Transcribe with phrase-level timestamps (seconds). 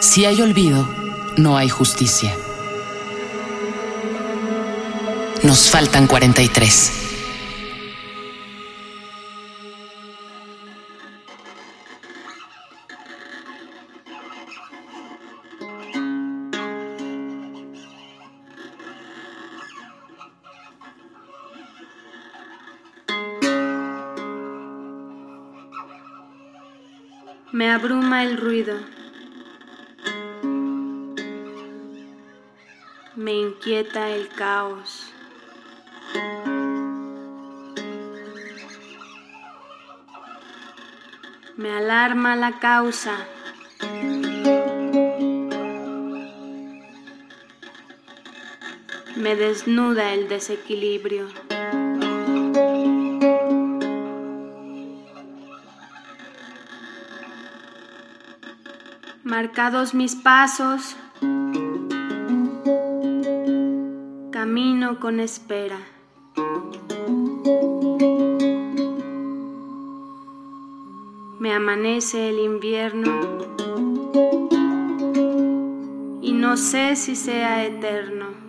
[0.00, 0.88] Si hay olvido,
[1.36, 2.32] no hay justicia.
[5.42, 6.92] Nos faltan 43.
[27.52, 28.97] Me abruma el ruido.
[33.18, 35.12] Me inquieta el caos.
[41.56, 43.16] Me alarma la causa.
[49.16, 51.26] Me desnuda el desequilibrio.
[59.24, 60.94] Marcados mis pasos,
[64.96, 65.78] con espera.
[71.38, 73.12] Me amanece el invierno
[76.22, 78.47] y no sé si sea eterno.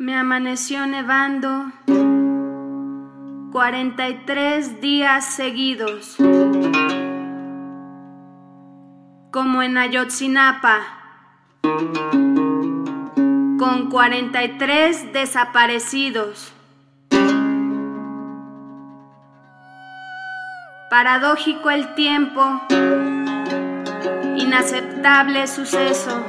[0.00, 1.72] Me amaneció nevando
[3.52, 6.16] 43 días seguidos,
[9.30, 10.80] como en Ayotzinapa,
[13.58, 16.54] con 43 desaparecidos.
[20.88, 22.62] Paradójico el tiempo,
[24.38, 26.24] inaceptable suceso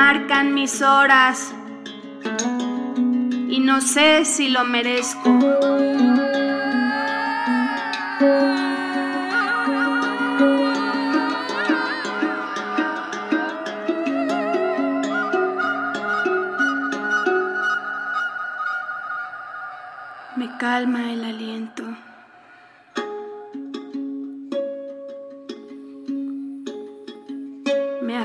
[0.00, 1.52] marcan mis horas
[3.50, 5.28] y no sé si lo merezco.
[20.34, 21.84] Me calma el aliento.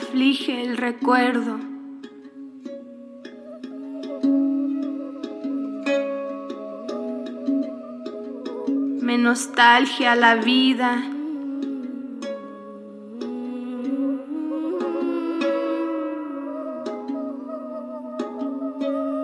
[0.08, 1.58] Aflige el recuerdo.
[9.02, 10.98] Me nostalgia la vida.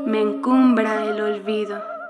[0.06, 2.01] Me encumbra el olvido.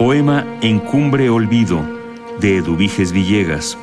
[0.00, 1.84] Poema Encumbre Olvido
[2.40, 3.76] de Eduviges Villegas.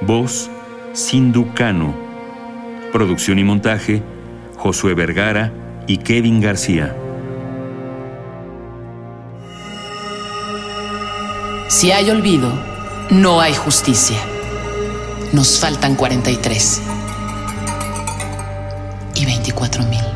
[0.00, 0.48] Voz
[0.92, 1.96] Sindu Cano.
[2.92, 4.04] Producción y montaje
[4.56, 5.52] Josué Vergara
[5.88, 6.96] y Kevin García.
[11.66, 12.52] Si hay olvido,
[13.10, 14.18] no hay justicia.
[15.32, 16.82] Nos faltan 43.
[19.16, 20.15] Y 24 mil.